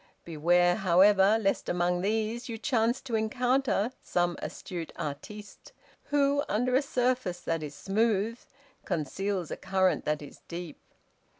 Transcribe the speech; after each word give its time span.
Beware, 0.25 0.77
however, 0.77 1.37
lest 1.39 1.69
among 1.69 2.01
these 2.01 2.49
you 2.49 2.57
chance 2.57 3.01
to 3.01 3.13
encounter 3.13 3.91
some 4.01 4.35
astute 4.41 4.91
artiste, 4.95 5.73
who, 6.05 6.43
under 6.49 6.73
a 6.75 6.81
surface 6.81 7.41
that 7.41 7.61
is 7.61 7.75
smooth, 7.75 8.39
conceals 8.83 9.51
a 9.51 9.57
current 9.57 10.03
that 10.05 10.23
is 10.23 10.41
deep. 10.47 10.79